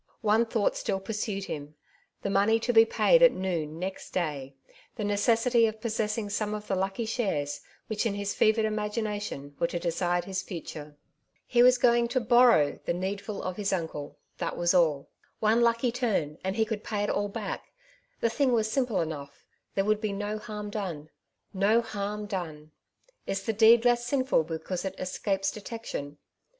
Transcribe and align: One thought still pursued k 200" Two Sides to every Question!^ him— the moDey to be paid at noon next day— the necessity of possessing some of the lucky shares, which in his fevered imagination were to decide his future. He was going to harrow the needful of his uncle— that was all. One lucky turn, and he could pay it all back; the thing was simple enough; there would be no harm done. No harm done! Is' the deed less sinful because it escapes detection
One 0.21 0.47
thought 0.47 0.75
still 0.75 0.99
pursued 0.99 1.43
k 1.45 1.59
200" 1.59 1.59
Two 1.61 1.67
Sides 1.67 1.75
to 1.75 1.75
every 1.77 2.09
Question!^ 2.09 2.09
him— 2.09 2.21
the 2.23 2.55
moDey 2.57 2.61
to 2.63 2.73
be 2.73 2.85
paid 2.85 3.21
at 3.21 3.31
noon 3.39 3.77
next 3.79 4.09
day— 4.09 4.55
the 4.95 5.03
necessity 5.03 5.67
of 5.67 5.79
possessing 5.79 6.27
some 6.31 6.55
of 6.55 6.67
the 6.67 6.75
lucky 6.75 7.05
shares, 7.05 7.61
which 7.85 8.07
in 8.07 8.15
his 8.15 8.33
fevered 8.33 8.65
imagination 8.65 9.55
were 9.59 9.67
to 9.67 9.77
decide 9.77 10.25
his 10.25 10.41
future. 10.41 10.97
He 11.45 11.61
was 11.61 11.77
going 11.77 12.07
to 12.07 12.19
harrow 12.27 12.79
the 12.83 12.95
needful 12.95 13.43
of 13.43 13.57
his 13.57 13.71
uncle— 13.71 14.17
that 14.39 14.57
was 14.57 14.73
all. 14.73 15.07
One 15.39 15.61
lucky 15.61 15.91
turn, 15.91 16.39
and 16.43 16.55
he 16.55 16.65
could 16.65 16.83
pay 16.83 17.03
it 17.03 17.09
all 17.11 17.29
back; 17.29 17.71
the 18.21 18.29
thing 18.31 18.53
was 18.53 18.71
simple 18.71 19.01
enough; 19.01 19.45
there 19.75 19.85
would 19.85 20.01
be 20.01 20.13
no 20.13 20.39
harm 20.39 20.71
done. 20.71 21.11
No 21.53 21.79
harm 21.79 22.25
done! 22.25 22.71
Is' 23.27 23.43
the 23.43 23.53
deed 23.53 23.85
less 23.85 24.03
sinful 24.03 24.45
because 24.45 24.83
it 24.83 24.95
escapes 24.97 25.51
detection 25.51 26.17